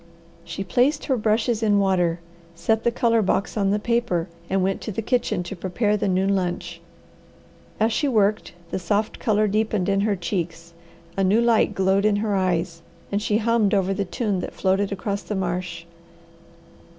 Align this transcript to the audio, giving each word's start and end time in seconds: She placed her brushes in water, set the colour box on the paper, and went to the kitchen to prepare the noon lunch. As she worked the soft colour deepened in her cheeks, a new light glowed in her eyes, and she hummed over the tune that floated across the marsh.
She 0.43 0.63
placed 0.63 1.05
her 1.05 1.15
brushes 1.15 1.61
in 1.61 1.77
water, 1.77 2.21
set 2.55 2.83
the 2.83 2.89
colour 2.89 3.21
box 3.21 3.55
on 3.55 3.69
the 3.69 3.77
paper, 3.77 4.27
and 4.49 4.63
went 4.63 4.81
to 4.81 4.91
the 4.91 5.03
kitchen 5.03 5.43
to 5.43 5.55
prepare 5.55 5.95
the 5.95 6.07
noon 6.07 6.35
lunch. 6.35 6.81
As 7.79 7.93
she 7.93 8.07
worked 8.07 8.53
the 8.71 8.79
soft 8.79 9.19
colour 9.19 9.47
deepened 9.47 9.87
in 9.89 9.99
her 9.99 10.15
cheeks, 10.15 10.73
a 11.15 11.23
new 11.23 11.39
light 11.39 11.75
glowed 11.75 12.05
in 12.05 12.15
her 12.15 12.33
eyes, 12.35 12.81
and 13.11 13.21
she 13.21 13.37
hummed 13.37 13.75
over 13.75 13.93
the 13.93 14.03
tune 14.03 14.39
that 14.39 14.55
floated 14.55 14.91
across 14.91 15.21
the 15.21 15.35
marsh. 15.35 15.85